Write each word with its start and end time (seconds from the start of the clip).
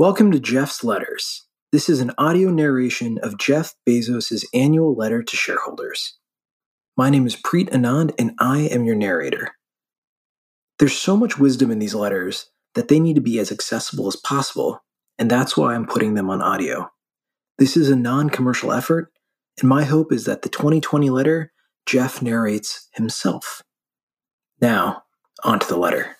Welcome 0.00 0.30
to 0.30 0.38
Jeff's 0.38 0.84
Letters. 0.84 1.48
This 1.72 1.88
is 1.88 2.00
an 2.00 2.12
audio 2.18 2.50
narration 2.50 3.18
of 3.20 3.36
Jeff 3.36 3.74
Bezos' 3.84 4.44
annual 4.54 4.94
letter 4.94 5.24
to 5.24 5.36
shareholders. 5.36 6.16
My 6.96 7.10
name 7.10 7.26
is 7.26 7.34
Preet 7.34 7.68
Anand, 7.70 8.14
and 8.16 8.30
I 8.38 8.60
am 8.60 8.84
your 8.84 8.94
narrator. 8.94 9.56
There's 10.78 10.96
so 10.96 11.16
much 11.16 11.36
wisdom 11.36 11.72
in 11.72 11.80
these 11.80 11.96
letters 11.96 12.48
that 12.76 12.86
they 12.86 13.00
need 13.00 13.14
to 13.14 13.20
be 13.20 13.40
as 13.40 13.50
accessible 13.50 14.06
as 14.06 14.14
possible, 14.14 14.84
and 15.18 15.28
that's 15.28 15.56
why 15.56 15.74
I'm 15.74 15.84
putting 15.84 16.14
them 16.14 16.30
on 16.30 16.42
audio. 16.42 16.92
This 17.58 17.76
is 17.76 17.90
a 17.90 17.96
non 17.96 18.30
commercial 18.30 18.70
effort, 18.70 19.10
and 19.58 19.68
my 19.68 19.82
hope 19.82 20.12
is 20.12 20.26
that 20.26 20.42
the 20.42 20.48
2020 20.48 21.10
letter 21.10 21.52
Jeff 21.86 22.22
narrates 22.22 22.88
himself. 22.92 23.62
Now, 24.60 25.02
on 25.42 25.58
to 25.58 25.66
the 25.66 25.76
letter. 25.76 26.17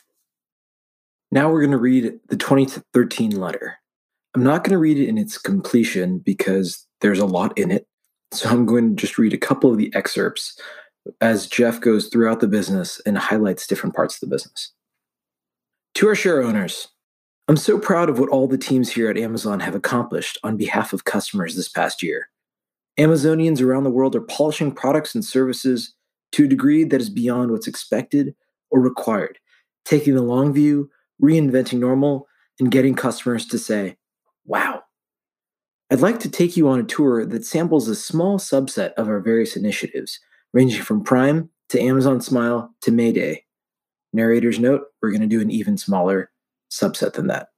Now 1.31 1.51
we're 1.51 1.61
going 1.61 1.73
to 1.73 1.79
read 1.79 2.19
the 2.29 2.37
2013 2.37 3.33
letter. 3.33 3.79
I'm 4.35 4.43
not 4.43 4.65
going 4.65 4.73
to 4.73 4.79
read 4.79 4.99
it 4.99 5.09
in 5.09 5.19
its 5.19 5.37
completion 5.37 6.19
because 6.19 6.87
there's 7.01 7.19
a 7.19 7.27
lot 7.27 7.57
in 7.59 7.71
it. 7.71 7.87
So 8.33 8.49
I'm 8.49 8.67
going 8.67 8.91
to 8.91 9.01
just 9.01 9.19
read 9.19 9.33
a 9.33 9.39
couple 9.39 9.71
of 9.71 9.79
the 9.79 9.95
excerpts 9.95 10.59
as 11.21 11.47
Jeff 11.47 11.81
goes 11.81 12.09
throughout 12.09 12.41
the 12.41 12.49
business 12.49 13.01
and 13.07 13.17
highlights 13.17 13.67
different 13.67 13.95
parts 13.95 14.17
of 14.17 14.21
the 14.21 14.35
business. 14.35 14.73
To 15.95 16.09
our 16.09 16.15
share 16.15 16.43
owners, 16.43 16.89
I'm 17.49 17.57
so 17.57 17.79
proud 17.79 18.11
of 18.11 18.19
what 18.19 18.29
all 18.29 18.47
the 18.47 18.59
teams 18.59 18.91
here 18.91 19.11
at 19.11 19.17
Amazon 19.17 19.61
have 19.61 19.75
accomplished 19.75 20.39
on 20.45 20.57
behalf 20.57 20.93
of 20.93 21.05
customers 21.05 21.57
this 21.57 21.69
past 21.69 22.03
year. 22.03 22.29
Amazonians 22.99 23.63
around 23.63 23.85
the 23.85 23.91
world 23.91 24.15
are 24.15 24.21
polishing 24.21 24.73
products 24.73 25.15
and 25.15 25.25
services 25.25 25.95
to 26.33 26.45
a 26.45 26.49
degree 26.49 26.85
that 26.85 27.01
is 27.01 27.09
beyond 27.09 27.51
what's 27.51 27.67
expected 27.67 28.35
or 28.71 28.81
required, 28.81 29.39
taking 29.85 30.15
the 30.15 30.23
long 30.23 30.53
view 30.53 30.91
reinventing 31.23 31.79
normal, 31.79 32.27
and 32.61 32.71
getting 32.71 32.95
customers 32.95 33.47
to 33.47 33.59
say, 33.59 33.97
wow. 34.45 34.83
I'd 35.91 36.01
like 36.01 36.21
to 36.21 36.31
take 36.31 36.57
you 36.57 36.69
on 36.69 36.81
a 36.81 36.85
tour 36.85 37.25
that 37.25 37.47
samples 37.47 37.89
a 37.89 37.95
small 37.95 38.39
subset 38.39 38.93
of 38.95 39.09
our 39.09 39.21
various 39.21 39.57
initiatives, 39.57 40.21
ranging 40.53 40.83
from 40.83 41.05
Prime 41.05 41.51
to 41.71 41.81
Amazon 41.81 42.21
Smile 42.21 42.75
to 42.83 42.91
Mayday. 42.91 43.45
Narrator's 44.13 44.59
note, 44.59 44.83
we're 45.01 45.11
going 45.11 45.23
to 45.23 45.27
do 45.27 45.41
an 45.41 45.51
even 45.51 45.77
smaller 45.79 46.31
subset 46.71 47.15
than 47.15 47.27
that. 47.29 47.49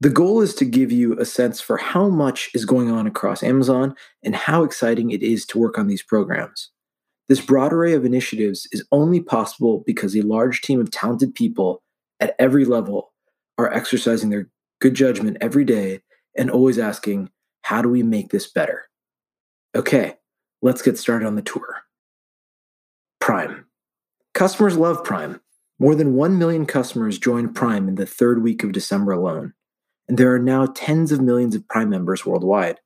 The 0.00 0.10
goal 0.10 0.40
is 0.40 0.54
to 0.54 0.64
give 0.64 0.90
you 0.90 1.18
a 1.18 1.24
sense 1.24 1.60
for 1.60 1.76
how 1.76 2.08
much 2.08 2.50
is 2.54 2.64
going 2.64 2.90
on 2.90 3.06
across 3.06 3.42
Amazon 3.42 3.94
and 4.24 4.34
how 4.34 4.64
exciting 4.64 5.10
it 5.10 5.22
is 5.22 5.44
to 5.46 5.58
work 5.58 5.78
on 5.78 5.88
these 5.88 6.02
programs. 6.02 6.70
This 7.28 7.40
broad 7.40 7.72
array 7.72 7.92
of 7.92 8.04
initiatives 8.04 8.66
is 8.72 8.84
only 8.92 9.20
possible 9.20 9.84
because 9.86 10.16
a 10.16 10.22
large 10.22 10.62
team 10.62 10.80
of 10.80 10.90
talented 10.90 11.34
people 11.34 11.82
at 12.20 12.34
every 12.38 12.64
level 12.64 13.12
are 13.58 13.72
exercising 13.72 14.30
their 14.30 14.48
good 14.80 14.94
judgment 14.94 15.36
every 15.40 15.64
day 15.64 16.00
and 16.36 16.50
always 16.50 16.78
asking, 16.78 17.30
how 17.62 17.82
do 17.82 17.88
we 17.88 18.02
make 18.02 18.30
this 18.30 18.50
better? 18.50 18.88
Okay, 19.74 20.16
let's 20.62 20.82
get 20.82 20.98
started 20.98 21.26
on 21.26 21.36
the 21.36 21.42
tour. 21.42 21.82
Prime. 23.20 23.66
Customers 24.34 24.76
love 24.76 25.04
Prime. 25.04 25.40
More 25.78 25.94
than 25.94 26.14
1 26.14 26.38
million 26.38 26.66
customers 26.66 27.18
joined 27.18 27.54
Prime 27.54 27.88
in 27.88 27.94
the 27.94 28.06
third 28.06 28.42
week 28.42 28.62
of 28.62 28.72
December 28.72 29.12
alone, 29.12 29.54
and 30.08 30.18
there 30.18 30.34
are 30.34 30.38
now 30.38 30.66
tens 30.66 31.10
of 31.12 31.20
millions 31.20 31.54
of 31.54 31.66
Prime 31.68 31.88
members 31.88 32.26
worldwide. 32.26 32.78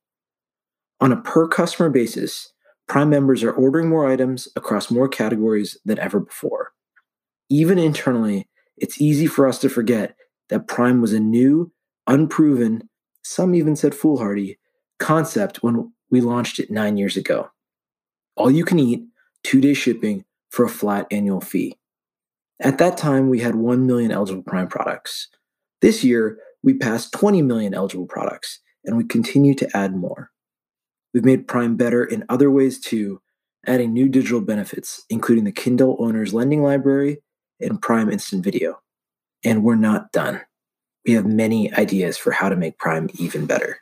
On 1.00 1.10
a 1.10 1.20
per 1.20 1.48
customer 1.48 1.90
basis, 1.90 2.52
Prime 2.86 3.10
members 3.10 3.42
are 3.42 3.52
ordering 3.52 3.88
more 3.88 4.10
items 4.10 4.46
across 4.56 4.90
more 4.90 5.08
categories 5.08 5.76
than 5.84 5.98
ever 5.98 6.20
before. 6.20 6.72
Even 7.48 7.78
internally, 7.78 8.48
it's 8.76 9.00
easy 9.00 9.26
for 9.26 9.46
us 9.46 9.58
to 9.60 9.68
forget 9.68 10.16
that 10.48 10.68
Prime 10.68 11.00
was 11.00 11.12
a 11.12 11.20
new, 11.20 11.72
unproven, 12.06 12.88
some 13.22 13.54
even 13.54 13.76
said 13.76 13.94
foolhardy, 13.94 14.58
concept 14.98 15.62
when 15.62 15.92
we 16.10 16.20
launched 16.20 16.58
it 16.58 16.70
nine 16.70 16.96
years 16.96 17.16
ago. 17.16 17.50
All 18.36 18.50
you 18.50 18.64
can 18.64 18.78
eat, 18.78 19.04
two 19.42 19.60
day 19.60 19.74
shipping 19.74 20.24
for 20.50 20.64
a 20.64 20.68
flat 20.68 21.06
annual 21.10 21.40
fee. 21.40 21.78
At 22.60 22.78
that 22.78 22.96
time, 22.96 23.28
we 23.28 23.40
had 23.40 23.56
1 23.56 23.86
million 23.86 24.12
eligible 24.12 24.42
Prime 24.42 24.68
products. 24.68 25.28
This 25.80 26.04
year, 26.04 26.38
we 26.62 26.74
passed 26.74 27.12
20 27.12 27.42
million 27.42 27.74
eligible 27.74 28.06
products, 28.06 28.60
and 28.84 28.96
we 28.96 29.04
continue 29.04 29.54
to 29.54 29.76
add 29.76 29.96
more. 29.96 30.30
We've 31.12 31.24
made 31.24 31.48
Prime 31.48 31.76
better 31.76 32.04
in 32.04 32.24
other 32.28 32.50
ways 32.50 32.80
too, 32.80 33.20
adding 33.66 33.92
new 33.92 34.08
digital 34.08 34.40
benefits, 34.40 35.04
including 35.10 35.44
the 35.44 35.52
Kindle 35.52 35.96
Owner's 35.98 36.34
Lending 36.34 36.62
Library 36.62 37.18
and 37.60 37.80
Prime 37.80 38.10
Instant 38.10 38.44
Video. 38.44 38.80
And 39.44 39.62
we're 39.62 39.74
not 39.74 40.12
done. 40.12 40.40
We 41.06 41.12
have 41.14 41.26
many 41.26 41.72
ideas 41.74 42.16
for 42.16 42.30
how 42.30 42.48
to 42.48 42.56
make 42.56 42.78
Prime 42.78 43.08
even 43.18 43.46
better. 43.46 43.78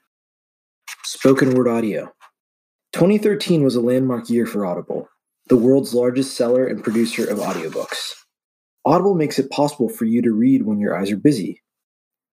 Spoken 1.05 1.55
word 1.55 1.69
audio. 1.69 2.13
2013 2.93 3.63
was 3.63 3.75
a 3.75 3.81
landmark 3.81 4.29
year 4.29 4.45
for 4.45 4.67
Audible, 4.67 5.09
the 5.49 5.57
world's 5.57 5.95
largest 5.95 6.37
seller 6.37 6.67
and 6.67 6.83
producer 6.83 7.29
of 7.29 7.39
audiobooks. 7.39 8.13
Audible 8.85 9.15
makes 9.15 9.39
it 9.39 9.51
possible 9.51 9.89
for 9.89 10.05
you 10.05 10.21
to 10.23 10.33
read 10.33 10.65
when 10.65 10.81
your 10.81 10.99
eyes 10.99 11.11
are 11.11 11.17
busy. 11.17 11.63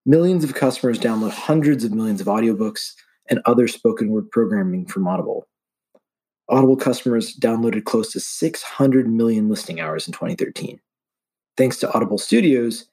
Millions 0.06 0.44
of 0.44 0.56
customers 0.56 1.00
download 1.00 1.32
hundreds 1.32 1.84
of 1.84 1.94
millions 1.94 2.20
of 2.20 2.28
audiobooks 2.28 2.94
and 3.30 3.40
other 3.46 3.68
spoken 3.68 4.10
word 4.10 4.30
programming 4.32 4.86
from 4.86 5.08
Audible. 5.08 5.48
Audible 6.50 6.78
customers 6.78 7.38
downloaded 7.38 7.84
close 7.84 8.12
to 8.12 8.20
600 8.20 9.08
million 9.08 9.50
listening 9.50 9.80
hours 9.80 10.08
in 10.08 10.14
2013. 10.14 10.80
Thanks 11.60 11.76
to 11.80 11.92
Audible 11.92 12.18
Studios, 12.18 12.86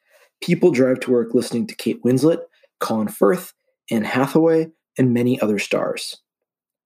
people 0.42 0.72
drive 0.72 0.98
to 0.98 1.12
work 1.12 1.34
listening 1.34 1.68
to 1.68 1.76
Kate 1.76 2.02
Winslet, 2.02 2.40
Colin 2.80 3.06
Firth, 3.06 3.52
Anne 3.92 4.02
Hathaway, 4.02 4.72
and 4.98 5.14
many 5.14 5.40
other 5.40 5.60
stars. 5.60 6.16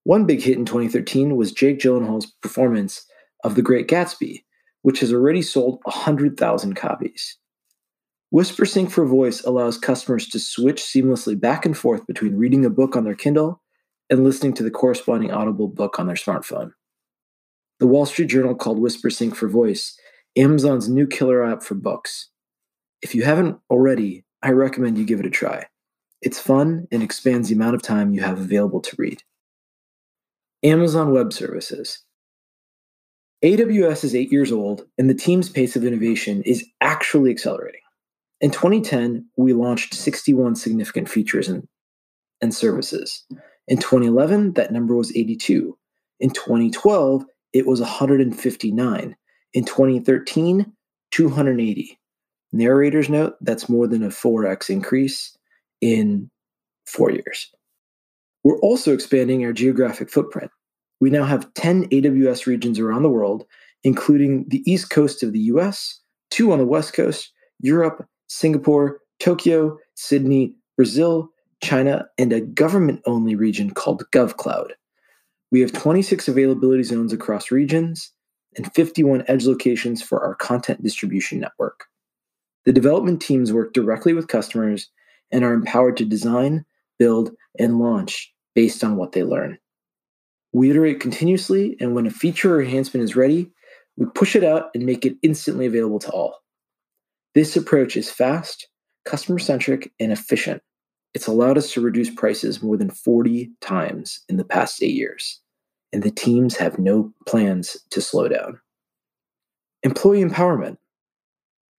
One 0.03 0.27
big 0.27 0.43
hit 0.43 0.59
in 0.59 0.65
2013 0.65 1.35
was 1.35 1.51
Jake 1.51 1.79
Gyllenhaal's 1.79 2.27
performance 2.43 3.03
of 3.43 3.55
The 3.55 3.63
Great 3.63 3.87
Gatsby, 3.87 4.43
which 4.83 4.99
has 4.99 5.11
already 5.11 5.41
sold 5.41 5.79
100,000 5.85 6.75
copies. 6.75 7.39
WhisperSync 8.31 8.91
for 8.91 9.07
Voice 9.07 9.41
allows 9.43 9.79
customers 9.79 10.27
to 10.27 10.39
switch 10.39 10.83
seamlessly 10.83 11.39
back 11.39 11.65
and 11.65 11.75
forth 11.75 12.05
between 12.05 12.37
reading 12.37 12.63
a 12.63 12.69
book 12.69 12.95
on 12.95 13.05
their 13.05 13.15
Kindle 13.15 13.59
and 14.07 14.23
listening 14.23 14.53
to 14.53 14.61
the 14.61 14.69
corresponding 14.69 15.31
Audible 15.31 15.67
book 15.67 15.99
on 15.99 16.05
their 16.05 16.15
smartphone. 16.15 16.73
The 17.79 17.87
Wall 17.87 18.05
Street 18.05 18.27
Journal 18.27 18.53
called 18.53 18.77
WhisperSync 18.77 19.35
for 19.35 19.47
Voice 19.47 19.97
Amazon's 20.37 20.87
new 20.87 21.07
killer 21.07 21.43
app 21.43 21.61
for 21.61 21.75
books. 21.75 22.29
If 23.01 23.15
you 23.15 23.23
haven't 23.23 23.57
already, 23.69 24.23
I 24.41 24.51
recommend 24.51 24.97
you 24.97 25.05
give 25.05 25.19
it 25.19 25.25
a 25.25 25.29
try. 25.29 25.65
It's 26.21 26.39
fun 26.39 26.87
and 26.91 27.03
expands 27.03 27.49
the 27.49 27.55
amount 27.55 27.75
of 27.75 27.81
time 27.81 28.13
you 28.13 28.21
have 28.21 28.39
available 28.39 28.79
to 28.81 28.95
read. 28.97 29.23
Amazon 30.63 31.11
Web 31.11 31.33
Services. 31.33 32.03
AWS 33.43 34.03
is 34.03 34.13
eight 34.13 34.31
years 34.31 34.51
old, 34.51 34.85
and 34.99 35.09
the 35.09 35.15
team's 35.15 35.49
pace 35.49 35.75
of 35.75 35.83
innovation 35.83 36.43
is 36.43 36.63
actually 36.79 37.31
accelerating. 37.31 37.81
In 38.39 38.51
2010, 38.51 39.25
we 39.35 39.53
launched 39.53 39.95
61 39.95 40.55
significant 40.55 41.09
features 41.09 41.49
and, 41.49 41.67
and 42.39 42.53
services. 42.53 43.25
In 43.67 43.77
2011, 43.77 44.53
that 44.53 44.71
number 44.71 44.95
was 44.95 45.15
82. 45.15 45.75
In 46.19 46.29
2012, 46.29 47.25
it 47.53 47.65
was 47.65 47.81
159. 47.81 49.15
In 49.53 49.65
2013, 49.65 50.71
280. 51.11 51.99
Narrator's 52.53 53.09
note 53.09 53.35
that's 53.41 53.69
more 53.69 53.87
than 53.87 54.03
a 54.03 54.09
4x 54.09 54.69
increase 54.69 55.37
in 55.79 56.29
four 56.85 57.11
years. 57.11 57.51
We're 58.43 58.59
also 58.59 58.93
expanding 58.93 59.45
our 59.45 59.53
geographic 59.53 60.09
footprint. 60.09 60.51
We 60.99 61.09
now 61.09 61.23
have 61.23 61.53
10 61.53 61.89
AWS 61.89 62.45
regions 62.45 62.79
around 62.79 63.03
the 63.03 63.09
world, 63.09 63.45
including 63.83 64.45
the 64.49 64.63
east 64.71 64.89
coast 64.89 65.23
of 65.23 65.33
the 65.33 65.39
US, 65.39 65.99
two 66.29 66.51
on 66.51 66.59
the 66.59 66.65
west 66.65 66.93
coast, 66.93 67.31
Europe, 67.59 68.05
Singapore, 68.27 68.99
Tokyo, 69.19 69.77
Sydney, 69.95 70.53
Brazil, 70.77 71.29
China, 71.63 72.07
and 72.17 72.33
a 72.33 72.41
government 72.41 73.01
only 73.05 73.35
region 73.35 73.71
called 73.71 74.03
GovCloud. 74.11 74.71
We 75.51 75.59
have 75.61 75.73
26 75.73 76.27
availability 76.27 76.83
zones 76.83 77.13
across 77.13 77.51
regions, 77.51 78.11
and 78.57 78.73
51 78.73 79.23
edge 79.27 79.45
locations 79.45 80.01
for 80.01 80.23
our 80.23 80.35
content 80.35 80.83
distribution 80.83 81.39
network. 81.39 81.85
The 82.65 82.73
development 82.73 83.21
teams 83.21 83.53
work 83.53 83.73
directly 83.73 84.13
with 84.13 84.27
customers 84.27 84.89
and 85.31 85.43
are 85.43 85.53
empowered 85.53 85.97
to 85.97 86.05
design, 86.05 86.65
build, 86.99 87.31
and 87.57 87.79
launch 87.79 88.33
based 88.53 88.83
on 88.83 88.97
what 88.97 89.13
they 89.13 89.23
learn. 89.23 89.57
We 90.53 90.69
iterate 90.69 90.99
continuously, 90.99 91.77
and 91.79 91.95
when 91.95 92.05
a 92.05 92.11
feature 92.11 92.55
or 92.55 92.61
enhancement 92.61 93.03
is 93.03 93.15
ready, 93.15 93.49
we 93.97 94.05
push 94.13 94.35
it 94.35 94.43
out 94.43 94.69
and 94.75 94.85
make 94.85 95.05
it 95.05 95.17
instantly 95.21 95.65
available 95.65 95.99
to 95.99 96.11
all. 96.11 96.39
This 97.33 97.55
approach 97.55 97.95
is 97.95 98.11
fast, 98.11 98.67
customer 99.05 99.39
centric, 99.39 99.91
and 99.99 100.11
efficient. 100.11 100.61
It's 101.13 101.27
allowed 101.27 101.57
us 101.57 101.71
to 101.73 101.81
reduce 101.81 102.09
prices 102.09 102.61
more 102.61 102.77
than 102.77 102.89
40 102.89 103.51
times 103.61 104.23
in 104.29 104.37
the 104.37 104.45
past 104.45 104.83
eight 104.83 104.93
years 104.93 105.40
and 105.93 106.03
the 106.03 106.11
teams 106.11 106.57
have 106.57 106.79
no 106.79 107.13
plans 107.27 107.77
to 107.91 108.01
slow 108.01 108.27
down. 108.27 108.59
Employee 109.83 110.23
empowerment. 110.23 110.77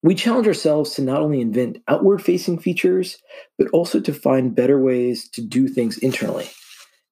We 0.02 0.14
challenge 0.16 0.48
ourselves 0.48 0.94
to 0.94 1.02
not 1.02 1.22
only 1.22 1.40
invent 1.40 1.78
outward 1.86 2.22
facing 2.22 2.58
features, 2.58 3.18
but 3.56 3.68
also 3.68 4.00
to 4.00 4.12
find 4.12 4.54
better 4.54 4.80
ways 4.80 5.28
to 5.30 5.40
do 5.40 5.68
things 5.68 5.96
internally. 5.98 6.50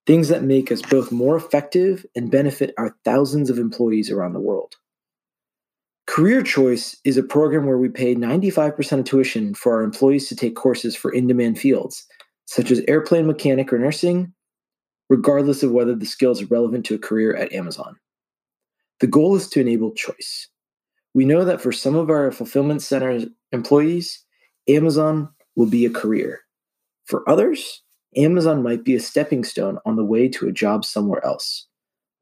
Things 0.06 0.28
that 0.28 0.42
make 0.42 0.72
us 0.72 0.82
both 0.82 1.12
more 1.12 1.36
effective 1.36 2.04
and 2.16 2.30
benefit 2.30 2.74
our 2.76 2.96
thousands 3.04 3.48
of 3.48 3.58
employees 3.58 4.10
around 4.10 4.32
the 4.32 4.40
world. 4.40 4.74
Career 6.08 6.42
Choice 6.42 6.96
is 7.04 7.16
a 7.16 7.22
program 7.22 7.66
where 7.66 7.78
we 7.78 7.88
pay 7.88 8.16
95% 8.16 8.98
of 8.98 9.04
tuition 9.04 9.54
for 9.54 9.74
our 9.74 9.82
employees 9.82 10.28
to 10.28 10.34
take 10.34 10.56
courses 10.56 10.96
for 10.96 11.12
in 11.12 11.28
demand 11.28 11.60
fields, 11.60 12.04
such 12.46 12.72
as 12.72 12.82
airplane 12.88 13.28
mechanic 13.28 13.72
or 13.72 13.78
nursing, 13.78 14.32
regardless 15.10 15.62
of 15.62 15.72
whether 15.72 15.94
the 15.94 16.06
skills 16.06 16.40
are 16.40 16.46
relevant 16.46 16.86
to 16.86 16.94
a 16.94 16.98
career 16.98 17.36
at 17.36 17.52
Amazon. 17.52 17.96
The 19.00 19.08
goal 19.08 19.36
is 19.36 19.48
to 19.48 19.60
enable 19.60 19.92
choice. 19.92 20.48
We 21.12 21.24
know 21.24 21.44
that 21.44 21.60
for 21.60 21.72
some 21.72 21.96
of 21.96 22.08
our 22.08 22.30
fulfillment 22.30 22.80
center 22.80 23.26
employees, 23.50 24.24
Amazon 24.68 25.28
will 25.56 25.66
be 25.66 25.84
a 25.84 25.90
career. 25.90 26.40
For 27.06 27.28
others, 27.28 27.82
Amazon 28.16 28.62
might 28.62 28.84
be 28.84 28.94
a 28.94 29.00
stepping 29.00 29.42
stone 29.42 29.78
on 29.84 29.96
the 29.96 30.04
way 30.04 30.28
to 30.28 30.48
a 30.48 30.52
job 30.52 30.84
somewhere 30.84 31.24
else, 31.24 31.66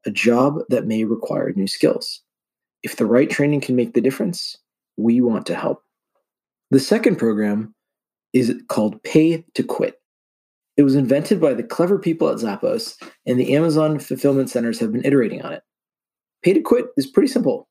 a 0.05 0.11
job 0.11 0.59
that 0.69 0.87
may 0.87 1.03
require 1.03 1.53
new 1.55 1.67
skills. 1.67 2.21
If 2.81 2.95
the 2.95 3.05
right 3.05 3.29
training 3.29 3.61
can 3.61 3.75
make 3.75 3.93
the 3.93 4.01
difference, 4.01 4.57
we 4.97 5.21
want 5.21 5.45
to 5.47 5.55
help. 5.55 5.83
The 6.71 6.79
second 6.79 7.17
program 7.17 7.75
is 8.33 8.55
called 8.67 9.01
Pay 9.03 9.45
to 9.53 9.63
Quit. 9.63 9.98
It 10.79 10.83
was 10.83 10.95
invented 10.95 11.41
by 11.41 11.53
the 11.55 11.61
clever 11.61 11.99
people 11.99 12.29
at 12.29 12.37
Zappos, 12.37 12.95
and 13.25 13.37
the 13.37 13.53
Amazon 13.53 13.99
fulfillment 13.99 14.49
centers 14.49 14.79
have 14.79 14.93
been 14.93 15.03
iterating 15.03 15.41
on 15.41 15.51
it. 15.51 15.61
Pay 16.41 16.53
to 16.53 16.61
quit 16.61 16.85
is 16.95 17.05
pretty 17.05 17.27
simple. 17.27 17.67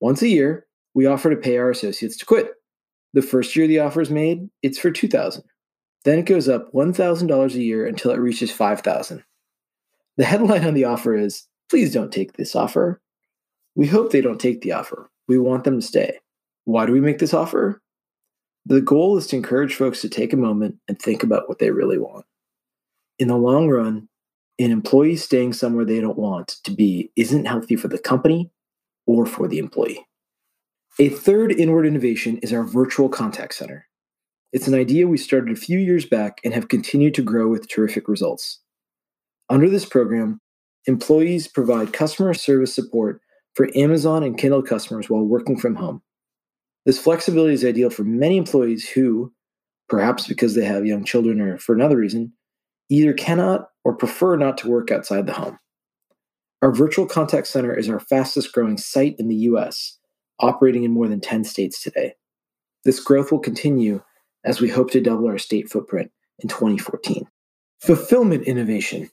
Once 0.00 0.22
a 0.22 0.28
year, 0.28 0.66
we 0.92 1.06
offer 1.06 1.30
to 1.30 1.36
pay 1.36 1.56
our 1.56 1.70
associates 1.70 2.16
to 2.16 2.26
quit. 2.26 2.50
The 3.12 3.22
first 3.22 3.54
year 3.54 3.68
the 3.68 3.78
offer 3.78 4.00
is 4.00 4.10
made, 4.10 4.50
it's 4.64 4.76
for 4.76 4.90
2000 4.90 5.44
Then 6.04 6.18
it 6.18 6.26
goes 6.26 6.48
up 6.48 6.72
$1,000 6.72 7.54
a 7.54 7.62
year 7.62 7.86
until 7.86 8.10
it 8.10 8.18
reaches 8.18 8.50
5000 8.50 9.22
The 10.16 10.24
headline 10.24 10.64
on 10.64 10.74
the 10.74 10.84
offer 10.84 11.14
is 11.14 11.46
Please 11.70 11.94
don't 11.94 12.12
take 12.12 12.32
this 12.32 12.56
offer. 12.56 13.00
We 13.76 13.86
hope 13.86 14.10
they 14.10 14.20
don't 14.20 14.40
take 14.40 14.62
the 14.62 14.72
offer. 14.72 15.08
We 15.28 15.38
want 15.38 15.62
them 15.62 15.78
to 15.78 15.86
stay. 15.86 16.18
Why 16.64 16.86
do 16.86 16.92
we 16.92 17.00
make 17.00 17.20
this 17.20 17.34
offer? 17.34 17.80
The 18.68 18.80
goal 18.80 19.16
is 19.16 19.28
to 19.28 19.36
encourage 19.36 19.76
folks 19.76 20.00
to 20.00 20.08
take 20.08 20.32
a 20.32 20.36
moment 20.36 20.74
and 20.88 20.98
think 20.98 21.22
about 21.22 21.48
what 21.48 21.60
they 21.60 21.70
really 21.70 21.98
want. 21.98 22.26
In 23.16 23.28
the 23.28 23.36
long 23.36 23.68
run, 23.68 24.08
an 24.58 24.72
employee 24.72 25.14
staying 25.14 25.52
somewhere 25.52 25.84
they 25.84 26.00
don't 26.00 26.18
want 26.18 26.56
to 26.64 26.72
be 26.72 27.12
isn't 27.14 27.46
healthy 27.46 27.76
for 27.76 27.86
the 27.86 27.98
company 27.98 28.50
or 29.06 29.24
for 29.24 29.46
the 29.46 29.58
employee. 29.58 30.04
A 30.98 31.10
third 31.10 31.52
inward 31.52 31.86
innovation 31.86 32.38
is 32.38 32.52
our 32.52 32.64
virtual 32.64 33.08
contact 33.08 33.54
center. 33.54 33.86
It's 34.52 34.66
an 34.66 34.74
idea 34.74 35.06
we 35.06 35.18
started 35.18 35.56
a 35.56 35.60
few 35.60 35.78
years 35.78 36.04
back 36.04 36.40
and 36.42 36.52
have 36.52 36.66
continued 36.66 37.14
to 37.14 37.22
grow 37.22 37.48
with 37.48 37.68
terrific 37.68 38.08
results. 38.08 38.58
Under 39.48 39.70
this 39.70 39.84
program, 39.84 40.40
employees 40.86 41.46
provide 41.46 41.92
customer 41.92 42.34
service 42.34 42.74
support 42.74 43.20
for 43.54 43.68
Amazon 43.76 44.24
and 44.24 44.36
Kindle 44.36 44.62
customers 44.62 45.08
while 45.08 45.22
working 45.22 45.56
from 45.56 45.76
home. 45.76 46.02
This 46.86 47.00
flexibility 47.00 47.52
is 47.52 47.64
ideal 47.64 47.90
for 47.90 48.04
many 48.04 48.36
employees 48.36 48.88
who, 48.88 49.32
perhaps 49.88 50.28
because 50.28 50.54
they 50.54 50.64
have 50.64 50.86
young 50.86 51.04
children 51.04 51.40
or 51.40 51.58
for 51.58 51.74
another 51.74 51.96
reason, 51.96 52.32
either 52.88 53.12
cannot 53.12 53.70
or 53.84 53.96
prefer 53.96 54.36
not 54.36 54.56
to 54.58 54.70
work 54.70 54.92
outside 54.92 55.26
the 55.26 55.32
home. 55.32 55.58
Our 56.62 56.72
virtual 56.72 57.06
contact 57.06 57.48
center 57.48 57.76
is 57.76 57.88
our 57.88 57.98
fastest 57.98 58.52
growing 58.52 58.78
site 58.78 59.16
in 59.18 59.26
the 59.26 59.34
US, 59.34 59.98
operating 60.38 60.84
in 60.84 60.92
more 60.92 61.08
than 61.08 61.20
10 61.20 61.42
states 61.42 61.82
today. 61.82 62.14
This 62.84 63.00
growth 63.00 63.32
will 63.32 63.40
continue 63.40 64.00
as 64.44 64.60
we 64.60 64.68
hope 64.68 64.92
to 64.92 65.00
double 65.00 65.26
our 65.26 65.38
state 65.38 65.68
footprint 65.68 66.12
in 66.38 66.48
2014. 66.48 67.26
Fulfillment 67.80 68.44
innovation. 68.44 69.10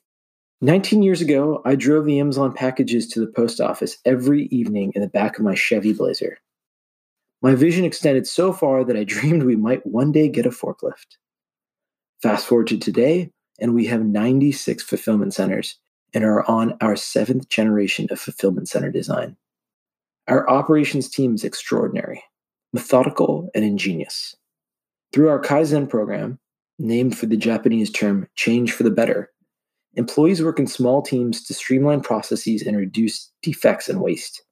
19 0.61 1.01
years 1.01 1.21
ago, 1.21 1.61
I 1.65 1.75
drove 1.75 2.05
the 2.05 2.19
Amazon 2.19 2.53
packages 2.53 3.07
to 3.09 3.19
the 3.19 3.31
post 3.31 3.59
office 3.59 3.97
every 4.05 4.43
evening 4.45 4.91
in 4.93 5.01
the 5.01 5.09
back 5.09 5.39
of 5.39 5.43
my 5.43 5.55
Chevy 5.55 5.91
Blazer. 5.91 6.37
My 7.43 7.55
vision 7.55 7.83
extended 7.83 8.25
so 8.25 8.53
far 8.53 8.85
that 8.85 8.95
I 8.95 9.03
dreamed 9.03 9.43
we 9.43 9.57
might 9.57 9.85
one 9.85 10.11
day 10.11 10.29
get 10.29 10.45
a 10.45 10.49
forklift. 10.49 11.17
Fast 12.21 12.47
forward 12.47 12.67
to 12.67 12.77
today, 12.77 13.29
and 13.59 13.75
we 13.75 13.85
have 13.85 14.03
96 14.03 14.81
fulfillment 14.81 15.33
centers 15.33 15.77
and 16.13 16.23
are 16.23 16.49
on 16.49 16.77
our 16.79 16.95
seventh 16.95 17.49
generation 17.49 18.07
of 18.11 18.19
fulfillment 18.19 18.69
center 18.69 18.89
design. 18.91 19.35
Our 20.27 20.49
operations 20.49 21.09
team 21.09 21.35
is 21.35 21.43
extraordinary, 21.43 22.23
methodical, 22.71 23.49
and 23.53 23.65
ingenious. 23.65 24.35
Through 25.11 25.27
our 25.27 25.41
Kaizen 25.41 25.89
program, 25.89 26.39
named 26.79 27.17
for 27.17 27.25
the 27.25 27.37
Japanese 27.37 27.91
term 27.91 28.27
change 28.35 28.71
for 28.71 28.83
the 28.83 28.89
better, 28.89 29.31
employees 29.95 30.41
work 30.41 30.59
in 30.59 30.67
small 30.67 31.01
teams 31.01 31.43
to 31.43 31.53
streamline 31.53 32.01
processes 32.01 32.61
and 32.61 32.77
reduce 32.77 33.31
defects 33.41 33.89
and 33.89 33.99
waste. 33.99 34.43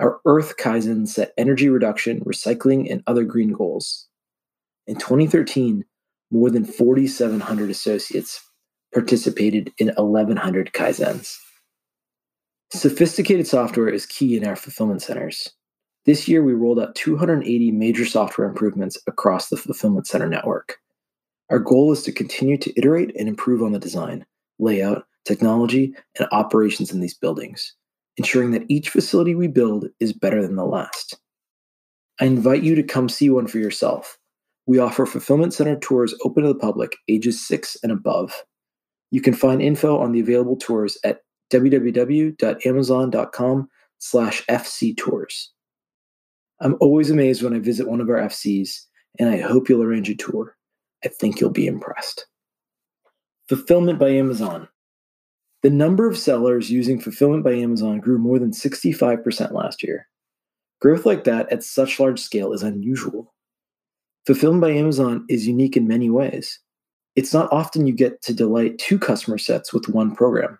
Our 0.00 0.18
Earth 0.24 0.56
Kaizen 0.56 1.06
set 1.06 1.34
energy 1.36 1.68
reduction, 1.68 2.20
recycling, 2.20 2.90
and 2.90 3.02
other 3.06 3.22
green 3.22 3.52
goals. 3.52 4.08
In 4.86 4.96
2013, 4.96 5.84
more 6.30 6.48
than 6.48 6.64
4,700 6.64 7.68
associates 7.68 8.42
participated 8.94 9.70
in 9.76 9.88
1,100 9.88 10.72
Kaizens. 10.72 11.36
Sophisticated 12.72 13.46
software 13.46 13.90
is 13.90 14.06
key 14.06 14.38
in 14.38 14.46
our 14.46 14.56
fulfillment 14.56 15.02
centers. 15.02 15.50
This 16.06 16.26
year, 16.26 16.42
we 16.42 16.54
rolled 16.54 16.80
out 16.80 16.94
280 16.94 17.70
major 17.72 18.06
software 18.06 18.48
improvements 18.48 18.96
across 19.06 19.50
the 19.50 19.58
fulfillment 19.58 20.06
center 20.06 20.28
network. 20.28 20.78
Our 21.50 21.58
goal 21.58 21.92
is 21.92 22.02
to 22.04 22.12
continue 22.12 22.56
to 22.56 22.72
iterate 22.78 23.14
and 23.18 23.28
improve 23.28 23.62
on 23.62 23.72
the 23.72 23.78
design, 23.78 24.24
layout, 24.58 25.04
technology, 25.26 25.92
and 26.18 26.26
operations 26.32 26.90
in 26.90 27.00
these 27.00 27.14
buildings 27.14 27.74
ensuring 28.20 28.50
that 28.50 28.66
each 28.68 28.90
facility 28.90 29.34
we 29.34 29.48
build 29.48 29.86
is 29.98 30.12
better 30.12 30.42
than 30.42 30.56
the 30.56 30.66
last. 30.66 31.18
I 32.20 32.26
invite 32.26 32.62
you 32.62 32.74
to 32.74 32.82
come 32.82 33.08
see 33.08 33.30
one 33.30 33.46
for 33.46 33.56
yourself. 33.56 34.18
We 34.66 34.78
offer 34.78 35.06
fulfillment 35.06 35.54
center 35.54 35.78
tours 35.78 36.14
open 36.22 36.42
to 36.42 36.50
the 36.50 36.54
public, 36.54 36.98
ages 37.08 37.42
6 37.48 37.78
and 37.82 37.90
above. 37.90 38.44
You 39.10 39.22
can 39.22 39.32
find 39.32 39.62
info 39.62 39.98
on 39.98 40.12
the 40.12 40.20
available 40.20 40.56
tours 40.56 40.98
at 41.02 41.22
www.amazon.com 41.50 43.68
slash 44.00 44.46
fctours. 44.46 45.46
I'm 46.60 46.76
always 46.78 47.08
amazed 47.08 47.42
when 47.42 47.54
I 47.54 47.58
visit 47.58 47.88
one 47.88 48.02
of 48.02 48.10
our 48.10 48.18
FCs, 48.18 48.80
and 49.18 49.30
I 49.30 49.38
hope 49.38 49.70
you'll 49.70 49.82
arrange 49.82 50.10
a 50.10 50.14
tour. 50.14 50.58
I 51.02 51.08
think 51.08 51.40
you'll 51.40 51.48
be 51.48 51.66
impressed. 51.66 52.26
Fulfillment 53.48 53.98
by 53.98 54.10
Amazon. 54.10 54.68
The 55.62 55.70
number 55.70 56.08
of 56.08 56.16
sellers 56.16 56.70
using 56.70 56.98
Fulfillment 56.98 57.44
by 57.44 57.52
Amazon 57.52 58.00
grew 58.00 58.18
more 58.18 58.38
than 58.38 58.50
65% 58.50 59.52
last 59.52 59.82
year. 59.82 60.08
Growth 60.80 61.04
like 61.04 61.24
that 61.24 61.52
at 61.52 61.62
such 61.62 62.00
large 62.00 62.18
scale 62.18 62.52
is 62.52 62.62
unusual. 62.62 63.34
Fulfillment 64.26 64.62
by 64.62 64.70
Amazon 64.70 65.26
is 65.28 65.46
unique 65.46 65.76
in 65.76 65.86
many 65.86 66.08
ways. 66.08 66.58
It's 67.14 67.34
not 67.34 67.52
often 67.52 67.86
you 67.86 67.92
get 67.92 68.22
to 68.22 68.32
delight 68.32 68.78
two 68.78 68.98
customer 68.98 69.36
sets 69.36 69.72
with 69.72 69.88
one 69.88 70.14
program. 70.14 70.58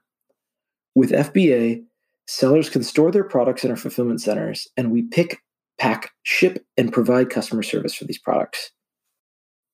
With 0.94 1.12
FBA, 1.12 1.82
sellers 2.26 2.68
can 2.68 2.82
store 2.82 3.10
their 3.10 3.24
products 3.24 3.64
in 3.64 3.70
our 3.70 3.76
fulfillment 3.76 4.20
centers, 4.20 4.68
and 4.76 4.90
we 4.90 5.02
pick, 5.02 5.40
pack, 5.78 6.10
ship, 6.24 6.62
and 6.76 6.92
provide 6.92 7.30
customer 7.30 7.62
service 7.62 7.94
for 7.94 8.04
these 8.04 8.18
products. 8.18 8.70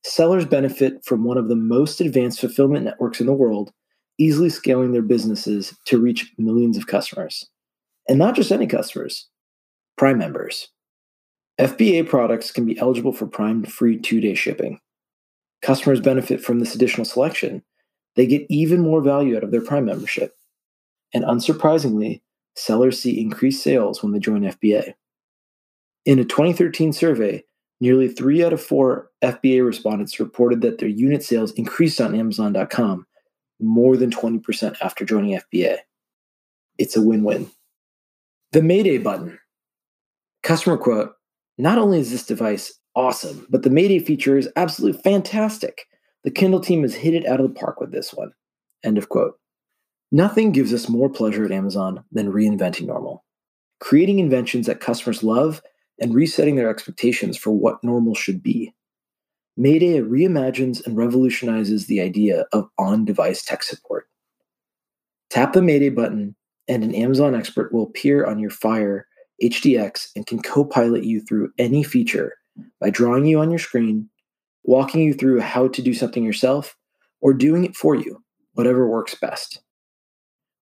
Sellers 0.04 0.44
benefit 0.44 1.04
from 1.04 1.24
one 1.24 1.38
of 1.38 1.48
the 1.48 1.56
most 1.56 2.00
advanced 2.00 2.38
fulfillment 2.38 2.84
networks 2.84 3.20
in 3.20 3.26
the 3.26 3.32
world 3.32 3.72
easily 4.18 4.48
scaling 4.48 4.92
their 4.92 5.02
businesses 5.02 5.76
to 5.86 5.98
reach 5.98 6.32
millions 6.38 6.76
of 6.76 6.86
customers. 6.86 7.48
And 8.08 8.18
not 8.18 8.34
just 8.34 8.52
any 8.52 8.66
customers, 8.66 9.28
Prime 9.96 10.18
members. 10.18 10.68
FBA 11.58 12.08
products 12.08 12.50
can 12.50 12.66
be 12.66 12.78
eligible 12.78 13.12
for 13.12 13.26
Prime 13.26 13.64
free 13.64 13.98
two 13.98 14.20
day 14.20 14.34
shipping. 14.34 14.78
Customers 15.62 16.00
benefit 16.00 16.40
from 16.40 16.60
this 16.60 16.74
additional 16.74 17.06
selection. 17.06 17.62
They 18.14 18.26
get 18.26 18.46
even 18.50 18.80
more 18.80 19.00
value 19.00 19.36
out 19.36 19.44
of 19.44 19.50
their 19.50 19.62
Prime 19.62 19.86
membership. 19.86 20.34
And 21.14 21.24
unsurprisingly, 21.24 22.20
sellers 22.56 23.00
see 23.00 23.20
increased 23.20 23.62
sales 23.62 24.02
when 24.02 24.12
they 24.12 24.18
join 24.18 24.42
FBA. 24.42 24.94
In 26.04 26.18
a 26.18 26.24
2013 26.24 26.92
survey, 26.92 27.42
nearly 27.80 28.08
three 28.08 28.44
out 28.44 28.52
of 28.52 28.62
four 28.62 29.10
FBA 29.22 29.64
respondents 29.64 30.20
reported 30.20 30.60
that 30.60 30.78
their 30.78 30.88
unit 30.88 31.22
sales 31.22 31.52
increased 31.52 32.00
on 32.00 32.14
Amazon.com 32.14 33.06
more 33.60 33.96
than 33.96 34.10
20% 34.10 34.76
after 34.80 35.04
joining 35.04 35.38
FBA. 35.38 35.78
It's 36.78 36.96
a 36.96 37.02
win 37.02 37.24
win. 37.24 37.50
The 38.52 38.62
Mayday 38.62 38.98
button. 38.98 39.38
Customer 40.42 40.76
quote 40.76 41.12
Not 41.58 41.78
only 41.78 41.98
is 42.00 42.10
this 42.10 42.26
device 42.26 42.72
awesome, 42.94 43.46
but 43.50 43.62
the 43.62 43.70
Mayday 43.70 43.98
feature 43.98 44.36
is 44.36 44.48
absolutely 44.56 45.00
fantastic. 45.02 45.86
The 46.24 46.30
Kindle 46.30 46.60
team 46.60 46.82
has 46.82 46.94
hit 46.94 47.14
it 47.14 47.26
out 47.26 47.40
of 47.40 47.48
the 47.48 47.54
park 47.54 47.80
with 47.80 47.92
this 47.92 48.12
one. 48.12 48.32
End 48.84 48.98
of 48.98 49.08
quote. 49.08 49.34
Nothing 50.12 50.52
gives 50.52 50.72
us 50.72 50.88
more 50.88 51.08
pleasure 51.08 51.44
at 51.44 51.52
Amazon 51.52 52.04
than 52.12 52.32
reinventing 52.32 52.86
normal. 52.86 53.24
Creating 53.80 54.18
inventions 54.18 54.66
that 54.66 54.80
customers 54.80 55.22
love 55.22 55.62
and 56.00 56.14
resetting 56.14 56.56
their 56.56 56.70
expectations 56.70 57.36
for 57.36 57.50
what 57.50 57.82
normal 57.82 58.14
should 58.14 58.42
be. 58.42 58.72
Mayday 59.58 60.00
reimagines 60.00 60.84
and 60.84 60.98
revolutionizes 60.98 61.86
the 61.86 62.00
idea 62.00 62.44
of 62.52 62.68
on 62.78 63.06
device 63.06 63.42
tech 63.42 63.62
support. 63.62 64.06
Tap 65.30 65.54
the 65.54 65.62
Mayday 65.62 65.88
button, 65.88 66.36
and 66.68 66.84
an 66.84 66.94
Amazon 66.94 67.34
expert 67.34 67.72
will 67.72 67.84
appear 67.84 68.26
on 68.26 68.38
your 68.38 68.50
Fire 68.50 69.06
HDX 69.42 70.08
and 70.14 70.26
can 70.26 70.40
co 70.42 70.64
pilot 70.64 71.04
you 71.04 71.20
through 71.22 71.52
any 71.58 71.82
feature 71.82 72.34
by 72.80 72.90
drawing 72.90 73.24
you 73.24 73.40
on 73.40 73.50
your 73.50 73.58
screen, 73.58 74.10
walking 74.64 75.00
you 75.02 75.14
through 75.14 75.40
how 75.40 75.68
to 75.68 75.80
do 75.80 75.94
something 75.94 76.22
yourself, 76.22 76.76
or 77.22 77.32
doing 77.32 77.64
it 77.64 77.74
for 77.74 77.94
you, 77.94 78.22
whatever 78.52 78.86
works 78.86 79.14
best. 79.14 79.60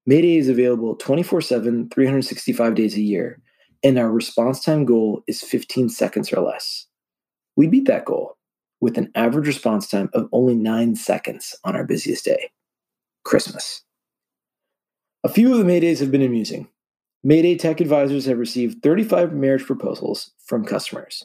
Mayday 0.06 0.36
is 0.36 0.48
available 0.48 0.94
24 0.96 1.40
7, 1.40 1.88
365 1.88 2.74
days 2.76 2.94
a 2.94 3.00
year, 3.00 3.40
and 3.82 3.98
our 3.98 4.10
response 4.10 4.62
time 4.62 4.84
goal 4.84 5.24
is 5.26 5.42
15 5.42 5.88
seconds 5.88 6.32
or 6.32 6.40
less. 6.40 6.86
We 7.56 7.66
beat 7.66 7.86
that 7.86 8.04
goal 8.04 8.36
with 8.84 8.98
an 8.98 9.10
average 9.14 9.46
response 9.46 9.88
time 9.88 10.10
of 10.12 10.28
only 10.30 10.54
nine 10.54 10.94
seconds 10.94 11.56
on 11.64 11.74
our 11.74 11.84
busiest 11.84 12.26
day 12.26 12.50
Christmas. 13.24 13.82
A 15.24 15.28
few 15.30 15.50
of 15.50 15.58
the 15.58 15.64
Maydays 15.64 16.00
have 16.00 16.10
been 16.10 16.20
amusing. 16.20 16.68
Mayday 17.22 17.56
Tech 17.56 17.80
Advisors 17.80 18.26
have 18.26 18.36
received 18.36 18.82
35 18.82 19.32
marriage 19.32 19.64
proposals 19.64 20.32
from 20.44 20.66
customers. 20.66 21.24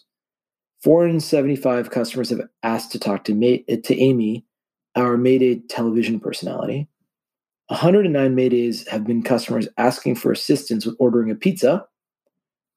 475 0.84 1.90
customers 1.90 2.30
have 2.30 2.40
asked 2.64 2.94
to 2.94 3.00
talk 3.00 3.26
to, 3.26 3.34
May- 3.34 3.64
to 3.64 3.94
Amy, 3.98 4.46
our 4.96 5.18
Mayday 5.18 5.56
television 5.68 6.22
personality. 6.22 6.88
109 7.68 8.38
Maydays 8.38 8.88
have 8.88 9.06
been 9.06 9.22
customers 9.22 9.68
asking 9.78 10.16
for 10.16 10.32
assistance 10.32 10.86
with 10.86 10.96
ordering 10.98 11.30
a 11.30 11.36
pizza. 11.36 11.86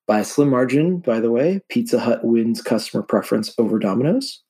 By 0.08 0.18
a 0.18 0.24
slim 0.24 0.50
margin, 0.50 0.98
by 0.98 1.20
the 1.20 1.30
way, 1.30 1.60
Pizza 1.68 2.00
Hut 2.00 2.24
wins 2.24 2.60
customer 2.60 3.04
preference 3.04 3.54
over 3.58 3.78
Domino's. 3.78 4.41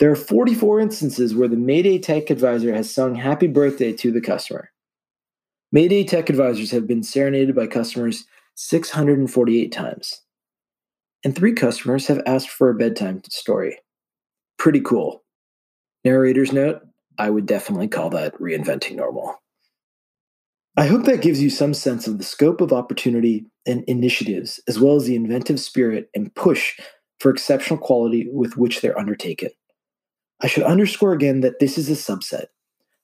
There 0.00 0.10
are 0.10 0.16
44 0.16 0.80
instances 0.80 1.34
where 1.34 1.46
the 1.46 1.58
Mayday 1.58 1.98
Tech 1.98 2.30
Advisor 2.30 2.74
has 2.74 2.92
sung 2.92 3.14
happy 3.14 3.46
birthday 3.46 3.92
to 3.92 4.10
the 4.10 4.22
customer. 4.22 4.70
Mayday 5.72 6.04
Tech 6.04 6.30
Advisors 6.30 6.70
have 6.70 6.86
been 6.86 7.02
serenaded 7.02 7.54
by 7.54 7.66
customers 7.66 8.24
648 8.54 9.70
times. 9.70 10.22
And 11.22 11.36
three 11.36 11.52
customers 11.52 12.06
have 12.06 12.22
asked 12.24 12.48
for 12.48 12.70
a 12.70 12.74
bedtime 12.74 13.20
story. 13.28 13.78
Pretty 14.58 14.80
cool. 14.80 15.22
Narrator's 16.02 16.50
note 16.50 16.80
I 17.18 17.28
would 17.28 17.44
definitely 17.44 17.88
call 17.88 18.08
that 18.10 18.34
reinventing 18.40 18.96
normal. 18.96 19.36
I 20.78 20.86
hope 20.86 21.04
that 21.04 21.20
gives 21.20 21.42
you 21.42 21.50
some 21.50 21.74
sense 21.74 22.06
of 22.06 22.16
the 22.16 22.24
scope 22.24 22.62
of 22.62 22.72
opportunity 22.72 23.44
and 23.66 23.84
initiatives, 23.84 24.60
as 24.66 24.80
well 24.80 24.96
as 24.96 25.04
the 25.04 25.16
inventive 25.16 25.60
spirit 25.60 26.08
and 26.14 26.34
push 26.34 26.80
for 27.18 27.30
exceptional 27.30 27.78
quality 27.78 28.30
with 28.32 28.56
which 28.56 28.80
they're 28.80 28.98
undertaken. 28.98 29.50
I 30.42 30.46
should 30.46 30.62
underscore 30.62 31.12
again 31.12 31.40
that 31.40 31.58
this 31.58 31.76
is 31.76 31.88
a 31.88 31.92
subset. 31.92 32.46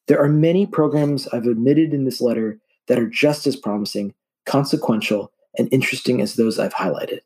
There 0.07 0.23
are 0.23 0.29
many 0.29 0.67
programs 0.67 1.29
I've 1.29 1.47
admitted 1.47 1.93
in 1.93 2.05
this 2.05 2.21
letter 2.21 2.59
that 2.87 2.99
are 2.99 3.09
just 3.09 3.47
as 3.47 3.57
promising, 3.57 4.15
consequential, 4.47 5.33
and 5.59 5.69
interesting 5.73 6.21
as 6.21 6.35
those 6.35 6.59
I've 6.59 6.75
highlighted. 6.75 7.21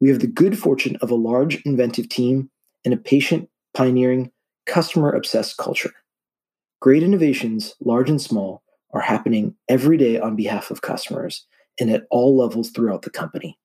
We 0.00 0.08
have 0.08 0.20
the 0.20 0.26
good 0.26 0.58
fortune 0.58 0.96
of 0.96 1.10
a 1.10 1.16
large, 1.16 1.62
inventive 1.62 2.08
team 2.08 2.50
and 2.84 2.94
a 2.94 2.96
patient, 2.96 3.48
pioneering, 3.74 4.30
customer 4.66 5.10
obsessed 5.10 5.56
culture. 5.56 5.92
Great 6.80 7.02
innovations, 7.02 7.74
large 7.80 8.08
and 8.08 8.22
small, 8.22 8.62
are 8.92 9.00
happening 9.00 9.54
every 9.68 9.96
day 9.96 10.18
on 10.18 10.36
behalf 10.36 10.70
of 10.70 10.82
customers 10.82 11.46
and 11.80 11.90
at 11.90 12.06
all 12.10 12.36
levels 12.36 12.70
throughout 12.70 13.02
the 13.02 13.10
company. 13.10 13.58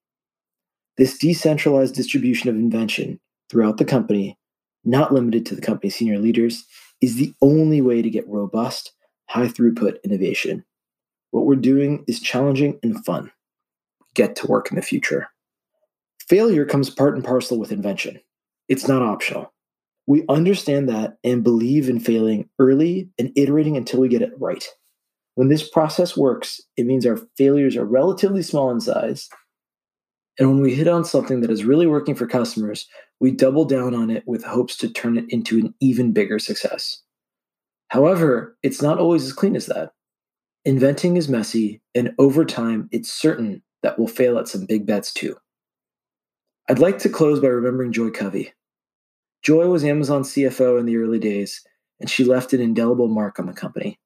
This 0.98 1.18
decentralized 1.18 1.96
distribution 1.96 2.50
of 2.50 2.56
invention 2.56 3.20
throughout 3.50 3.78
the 3.78 3.86
company 3.86 4.38
not 4.86 5.14
limited 5.14 5.46
to 5.48 5.56
the 5.56 5.62
company's 5.62 5.96
senior 5.96 6.20
leaders, 6.20 6.66
is 7.02 7.16
the 7.16 7.34
only 7.42 7.82
way 7.82 8.02
to 8.02 8.10
get 8.10 8.28
robust, 8.28 8.94
high 9.30 9.48
throughput 9.48 10.02
innovation. 10.04 10.64
What 11.32 11.46
we're 11.46 11.56
doing 11.56 12.04
is 12.08 12.20
challenging 12.20 12.80
and 12.84 13.04
fun. 13.06 13.32
Get 14.14 14.36
to 14.38 14.48
work 14.48 14.70
in 14.70 14.76
the 14.76 14.82
future. 14.82 15.28
Failure 16.30 16.66
comes 16.66 16.90
part 16.90 17.16
and 17.16 17.24
parcel 17.24 17.60
with 17.60 17.72
invention. 17.72 18.20
It's 18.70 18.88
not 18.88 19.02
optional. 19.02 19.52
We 20.08 20.26
understand 20.30 20.90
that 20.90 21.18
and 21.24 21.44
believe 21.44 21.90
in 21.90 22.00
failing 22.00 22.50
early 22.60 23.10
and 23.18 23.32
iterating 23.36 23.78
until 23.78 24.02
we 24.02 24.10
get 24.10 24.22
it 24.22 24.34
right. 24.40 24.66
When 25.36 25.50
this 25.50 25.68
process 25.68 26.16
works, 26.16 26.62
it 26.78 26.86
means 26.86 27.06
our 27.06 27.18
failures 27.38 27.76
are 27.76 27.86
relatively 27.86 28.44
small 28.44 28.70
in 28.72 28.80
size. 28.80 29.30
And 30.40 30.50
when 30.50 30.62
we 30.62 30.74
hit 30.74 30.88
on 30.88 31.06
something 31.06 31.42
that 31.42 31.52
is 31.52 31.64
really 31.64 31.86
working 31.86 32.16
for 32.16 32.26
customers, 32.26 32.88
we 33.20 33.32
double 33.32 33.66
down 33.66 33.94
on 33.94 34.10
it 34.10 34.24
with 34.26 34.44
hopes 34.44 34.76
to 34.78 34.90
turn 34.90 35.18
it 35.18 35.26
into 35.30 35.60
an 35.60 35.74
even 35.80 36.12
bigger 36.12 36.40
success. 36.40 37.02
However, 37.90 38.58
it's 38.64 38.82
not 38.82 38.98
always 38.98 39.24
as 39.26 39.34
clean 39.34 39.56
as 39.56 39.68
that. 39.68 39.92
Inventing 40.66 41.18
is 41.18 41.30
messy, 41.30 41.82
and 41.94 42.14
over 42.18 42.46
time, 42.46 42.90
it's 42.92 43.12
certain 43.12 43.62
that 43.84 44.00
we'll 44.00 44.08
fail 44.08 44.40
at 44.40 44.48
some 44.48 44.66
big 44.66 44.86
bets 44.86 45.14
too. 45.14 45.36
I'd 46.70 46.80
like 46.80 46.98
to 47.00 47.10
close 47.10 47.40
by 47.40 47.48
remembering 47.48 47.92
Joy 47.92 48.10
Covey. 48.10 48.54
Joy 49.44 49.68
was 49.68 49.84
Amazon's 49.84 50.32
CFO 50.32 50.80
in 50.80 50.86
the 50.86 50.96
early 50.96 51.20
days, 51.20 51.62
and 52.00 52.10
she 52.10 52.24
left 52.24 52.54
an 52.54 52.62
indelible 52.62 53.10
mark 53.10 53.40
on 53.40 53.46
the 53.46 53.54
company. 53.54 54.00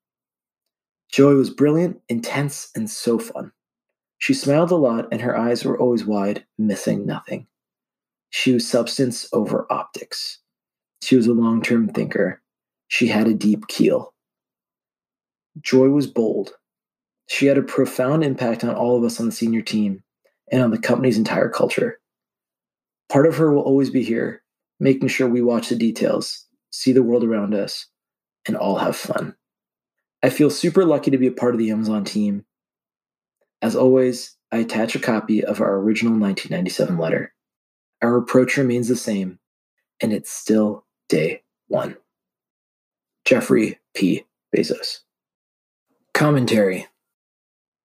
Joy 1.11 1.35
was 1.35 1.51
brilliant, 1.51 2.01
intense, 2.09 2.69
and 2.75 2.89
so 2.89 3.19
fun. 3.19 3.51
She 4.17 4.33
smiled 4.33 4.71
a 4.71 4.75
lot, 4.75 5.07
and 5.11 5.21
her 5.21 5.37
eyes 5.37 5.63
were 5.63 5.79
always 5.79 6.05
wide, 6.05 6.45
missing 6.57 7.05
nothing. 7.05 7.47
She 8.29 8.53
was 8.53 8.67
substance 8.67 9.27
over 9.31 9.71
optics. 9.71 10.39
She 11.01 11.15
was 11.15 11.27
a 11.27 11.33
long 11.33 11.61
term 11.61 11.87
thinker. 11.89 12.41
She 12.87 13.07
had 13.07 13.27
a 13.27 13.33
deep 13.33 13.67
keel. 13.67 14.13
Joy 15.61 15.89
was 15.89 16.07
bold. 16.07 16.53
She 17.27 17.45
had 17.45 17.57
a 17.57 17.63
profound 17.63 18.23
impact 18.23 18.63
on 18.63 18.75
all 18.75 18.97
of 18.97 19.03
us 19.03 19.19
on 19.19 19.25
the 19.25 19.31
senior 19.31 19.61
team 19.61 20.03
and 20.51 20.61
on 20.61 20.71
the 20.71 20.77
company's 20.77 21.17
entire 21.17 21.49
culture. 21.49 21.99
Part 23.09 23.27
of 23.27 23.37
her 23.37 23.51
will 23.51 23.63
always 23.63 23.89
be 23.89 24.03
here, 24.03 24.43
making 24.79 25.09
sure 25.09 25.27
we 25.27 25.41
watch 25.41 25.69
the 25.69 25.75
details, 25.75 26.45
see 26.71 26.91
the 26.91 27.03
world 27.03 27.23
around 27.23 27.53
us, 27.53 27.87
and 28.47 28.55
all 28.55 28.77
have 28.77 28.95
fun. 28.95 29.35
I 30.23 30.29
feel 30.29 30.49
super 30.49 30.85
lucky 30.85 31.11
to 31.11 31.17
be 31.17 31.27
a 31.27 31.31
part 31.31 31.53
of 31.53 31.59
the 31.59 31.71
Amazon 31.71 32.03
team. 32.03 32.45
As 33.61 33.75
always, 33.75 34.35
I 34.51 34.57
attach 34.57 34.95
a 34.95 34.99
copy 34.99 35.43
of 35.43 35.61
our 35.61 35.77
original 35.77 36.13
1997 36.13 36.97
letter. 36.97 37.33
Our 38.01 38.17
approach 38.17 38.57
remains 38.57 38.87
the 38.87 38.95
same, 38.95 39.39
and 40.01 40.13
it's 40.13 40.31
still 40.31 40.85
day 41.09 41.43
one. 41.67 41.97
Jeffrey 43.25 43.79
P. 43.93 44.25
Bezos. 44.55 44.99
Commentary 46.13 46.87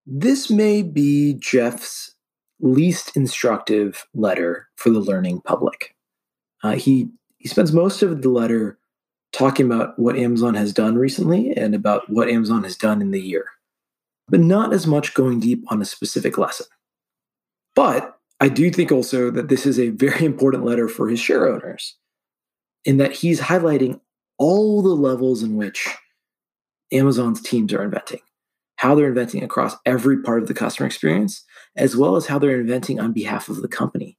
This 0.07 0.50
may 0.50 0.83
be 0.83 1.35
Jeff's 1.35 2.14
least 2.61 3.17
instructive 3.17 4.07
letter 4.14 4.69
for 4.76 4.91
the 4.91 5.00
learning 5.00 5.41
public. 5.41 5.97
Uh, 6.62 6.76
he, 6.76 7.09
he 7.38 7.49
spends 7.49 7.73
most 7.73 8.02
of 8.02 8.23
the 8.23 8.29
letter 8.29 8.79
talking 9.33 9.67
about 9.67 9.99
what 9.99 10.17
Amazon 10.17 10.55
has 10.55 10.73
done 10.73 10.97
recently 10.97 11.50
and 11.50 11.75
about 11.75 12.09
what 12.09 12.29
Amazon 12.29 12.62
has 12.62 12.76
done 12.76 13.02
in 13.02 13.11
the 13.11 13.21
year, 13.21 13.47
but 14.29 14.41
not 14.41 14.73
as 14.73 14.87
much 14.87 15.14
going 15.14 15.41
deep 15.41 15.64
on 15.69 15.83
a 15.83 15.87
specific 15.87 16.38
lesson. 16.38 16.67
But 17.75 18.17
I 18.41 18.49
do 18.49 18.71
think 18.71 18.91
also 18.91 19.31
that 19.31 19.49
this 19.49 19.67
is 19.67 19.79
a 19.79 19.91
very 19.91 20.25
important 20.25 20.64
letter 20.64 20.88
for 20.88 21.09
his 21.09 21.21
share 21.21 21.49
owners 21.49 21.97
in 22.85 22.97
that 22.97 23.12
he's 23.12 23.41
highlighting 23.41 24.00
all 24.38 24.83
the 24.83 24.97
levels 24.97 25.43
in 25.43 25.57
which 25.57 25.87
Amazon's 26.93 27.41
teams 27.41 27.73
are 27.73 27.85
inventing, 27.85 28.21
how 28.76 28.95
they're 28.95 29.09
inventing 29.09 29.43
across 29.43 29.76
every 29.87 30.21
part 30.23 30.43
of 30.43 30.49
the 30.49 30.55
customer 30.55 30.87
experience, 30.87 31.45
as 31.76 31.97
well 31.97 32.17
as 32.17 32.26
how 32.26 32.38
they're 32.38 32.61
inventing 32.61 33.00
on 33.00 33.12
behalf 33.12 33.49
of 33.49 33.62
the 33.62 33.69
company. 33.69 34.19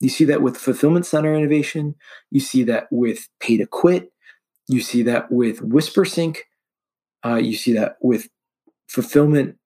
You 0.00 0.08
see 0.08 0.24
that 0.24 0.42
with 0.42 0.56
fulfillment 0.56 1.06
center 1.06 1.32
innovation, 1.32 1.94
you 2.30 2.40
see 2.40 2.64
that 2.64 2.88
with 2.90 3.28
pay 3.38 3.56
to 3.56 3.66
quit, 3.66 4.10
you 4.68 4.80
see 4.80 5.02
that 5.04 5.30
with 5.30 5.60
WhisperSync, 5.60 6.38
uh, 7.24 7.36
you 7.36 7.54
see 7.54 7.72
that 7.74 7.96
with 8.00 8.28
fulfillment 8.88 9.56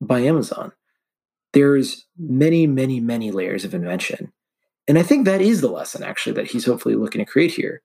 by 0.00 0.20
Amazon 0.20 0.72
there's 1.52 2.06
many, 2.18 2.66
many, 2.66 3.00
many 3.00 3.30
layers 3.30 3.64
of 3.64 3.74
invention. 3.74 4.32
And 4.86 4.98
I 4.98 5.02
think 5.02 5.24
that 5.24 5.40
is 5.40 5.60
the 5.60 5.68
lesson 5.68 6.02
actually 6.02 6.32
that 6.32 6.50
he's 6.50 6.66
hopefully 6.66 6.94
looking 6.94 7.24
to 7.24 7.30
create 7.30 7.52
here 7.52 7.82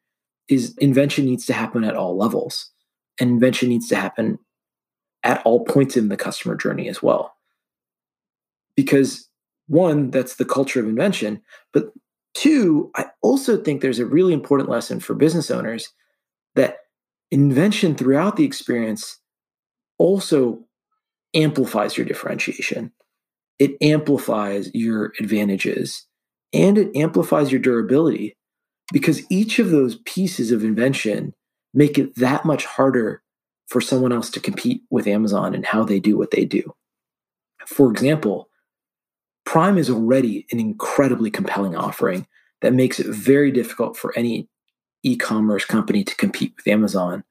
is 0.47 0.77
invention 0.77 1.25
needs 1.25 1.45
to 1.47 1.53
happen 1.53 1.83
at 1.83 1.95
all 1.95 2.17
levels. 2.17 2.71
And 3.19 3.31
invention 3.31 3.69
needs 3.69 3.88
to 3.89 3.95
happen 3.95 4.39
at 5.24 5.41
all 5.45 5.65
points 5.65 5.97
in 5.97 6.09
the 6.09 6.17
customer 6.17 6.55
journey 6.55 6.88
as 6.88 7.01
well. 7.01 7.33
Because 8.75 9.27
one, 9.67 10.12
that's 10.12 10.35
the 10.35 10.45
culture 10.45 10.79
of 10.79 10.85
invention, 10.85 11.41
but 11.74 11.91
two, 12.35 12.91
I 12.95 13.05
also 13.21 13.57
think 13.57 13.81
there's 13.81 14.00
a 14.00 14.05
really 14.05 14.33
important 14.33 14.69
lesson 14.69 15.00
for 15.00 15.15
business 15.15 15.50
owners 15.50 15.89
that 16.53 16.79
invention 17.31 17.95
throughout 17.95 18.35
the 18.35 18.43
experience 18.43 19.19
also 19.97 20.59
amplifies 21.33 21.97
your 21.97 22.05
differentiation 22.05 22.91
it 23.59 23.77
amplifies 23.81 24.69
your 24.73 25.13
advantages 25.19 26.07
and 26.53 26.77
it 26.77 26.95
amplifies 26.95 27.51
your 27.51 27.61
durability 27.61 28.35
because 28.91 29.29
each 29.31 29.59
of 29.59 29.69
those 29.69 29.99
pieces 30.05 30.51
of 30.51 30.63
invention 30.63 31.33
make 31.73 31.97
it 31.97 32.15
that 32.15 32.45
much 32.45 32.65
harder 32.65 33.21
for 33.67 33.81
someone 33.81 34.11
else 34.11 34.29
to 34.29 34.39
compete 34.39 34.81
with 34.89 35.07
Amazon 35.07 35.55
and 35.55 35.65
how 35.65 35.83
they 35.83 35.99
do 35.99 36.17
what 36.17 36.31
they 36.31 36.45
do. 36.45 36.75
For 37.65 37.89
example, 37.89 38.49
Prime 39.43 39.77
is 39.77 39.89
already 39.89 40.45
an 40.51 40.59
incredibly 40.59 41.31
compelling 41.31 41.75
offering 41.75 42.27
that 42.61 42.73
makes 42.73 42.99
it 42.99 43.07
very 43.07 43.51
difficult 43.51 43.97
for 43.97 44.17
any 44.17 44.47
e 45.03 45.15
commerce 45.15 45.65
company 45.65 46.03
to 46.03 46.15
compete 46.15 46.53
with 46.55 46.67
Amazon 46.67 47.23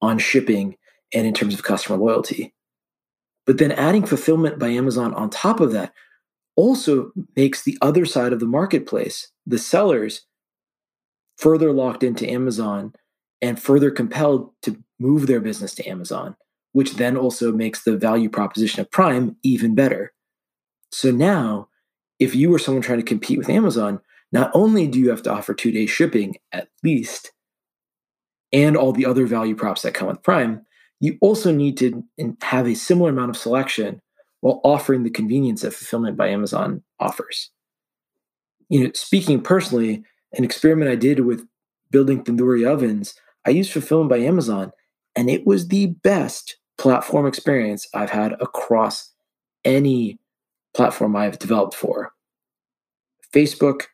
on 0.00 0.18
shipping 0.18 0.76
and 1.12 1.26
in 1.26 1.34
terms 1.34 1.54
of 1.54 1.62
customer 1.62 1.98
loyalty. 1.98 2.54
But 3.46 3.58
then 3.58 3.72
adding 3.72 4.06
fulfillment 4.06 4.58
by 4.58 4.68
Amazon 4.68 5.14
on 5.14 5.30
top 5.30 5.60
of 5.60 5.72
that 5.72 5.92
also 6.56 7.12
makes 7.36 7.62
the 7.62 7.78
other 7.80 8.04
side 8.04 8.32
of 8.32 8.40
the 8.40 8.46
marketplace, 8.46 9.28
the 9.46 9.58
sellers, 9.58 10.26
further 11.38 11.72
locked 11.72 12.02
into 12.02 12.30
Amazon 12.30 12.92
and 13.40 13.60
further 13.60 13.90
compelled 13.90 14.52
to 14.62 14.76
move 14.98 15.26
their 15.26 15.40
business 15.40 15.74
to 15.74 15.88
Amazon, 15.88 16.36
which 16.72 16.94
then 16.94 17.16
also 17.16 17.50
makes 17.50 17.82
the 17.82 17.96
value 17.96 18.28
proposition 18.28 18.80
of 18.80 18.90
Prime 18.90 19.36
even 19.42 19.74
better. 19.74 20.12
So 20.92 21.10
now, 21.10 21.68
if 22.18 22.34
you 22.34 22.52
are 22.54 22.58
someone 22.58 22.82
trying 22.82 22.98
to 22.98 23.04
compete 23.04 23.38
with 23.38 23.48
Amazon, 23.48 24.00
not 24.32 24.50
only 24.54 24.86
do 24.86 24.98
you 24.98 25.08
have 25.08 25.22
to 25.22 25.32
offer 25.32 25.54
two 25.54 25.72
day 25.72 25.86
shipping 25.86 26.36
at 26.52 26.68
least, 26.84 27.32
and 28.52 28.76
all 28.76 28.92
the 28.92 29.06
other 29.06 29.26
value 29.26 29.54
props 29.54 29.82
that 29.82 29.94
come 29.94 30.08
with 30.08 30.22
Prime, 30.22 30.66
you 31.00 31.16
also 31.20 31.50
need 31.50 31.76
to 31.78 32.04
have 32.42 32.66
a 32.66 32.74
similar 32.74 33.10
amount 33.10 33.30
of 33.30 33.36
selection 33.36 34.00
while 34.40 34.60
offering 34.64 35.02
the 35.02 35.10
convenience 35.10 35.62
that 35.62 35.72
fulfillment 35.72 36.16
by 36.16 36.28
Amazon 36.28 36.82
offers. 36.98 37.50
You 38.68 38.84
know, 38.84 38.90
speaking 38.94 39.42
personally, 39.42 40.04
an 40.32 40.44
experiment 40.44 40.90
I 40.90 40.94
did 40.96 41.20
with 41.20 41.46
building 41.90 42.22
tandoori 42.22 42.66
ovens, 42.66 43.14
I 43.46 43.50
used 43.50 43.72
fulfillment 43.72 44.10
by 44.10 44.18
Amazon, 44.18 44.72
and 45.16 45.28
it 45.28 45.46
was 45.46 45.68
the 45.68 45.86
best 45.86 46.56
platform 46.78 47.26
experience 47.26 47.88
I've 47.94 48.10
had 48.10 48.32
across 48.40 49.12
any 49.64 50.18
platform 50.74 51.16
I've 51.16 51.38
developed 51.38 51.74
for. 51.74 52.12
Facebook, 53.34 53.84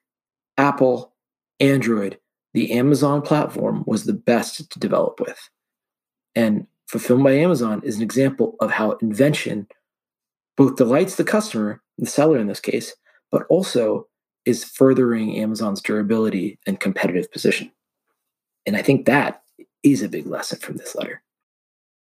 Apple, 0.58 1.14
Android, 1.60 2.18
the 2.52 2.72
Amazon 2.72 3.22
platform 3.22 3.84
was 3.86 4.04
the 4.04 4.12
best 4.12 4.70
to 4.70 4.78
develop 4.78 5.20
with. 5.20 5.38
And 6.34 6.66
Fulfillment 6.88 7.26
by 7.26 7.32
Amazon 7.32 7.82
is 7.84 7.96
an 7.96 8.02
example 8.02 8.56
of 8.60 8.70
how 8.70 8.92
invention 9.02 9.66
both 10.56 10.76
delights 10.76 11.16
the 11.16 11.24
customer, 11.24 11.82
the 11.98 12.06
seller 12.06 12.38
in 12.38 12.46
this 12.46 12.60
case, 12.60 12.94
but 13.30 13.44
also 13.48 14.06
is 14.44 14.64
furthering 14.64 15.36
Amazon's 15.36 15.82
durability 15.82 16.58
and 16.66 16.78
competitive 16.78 17.30
position. 17.32 17.72
And 18.64 18.76
I 18.76 18.82
think 18.82 19.06
that 19.06 19.42
is 19.82 20.02
a 20.02 20.08
big 20.08 20.26
lesson 20.26 20.58
from 20.60 20.76
this 20.76 20.94
letter. 20.94 21.22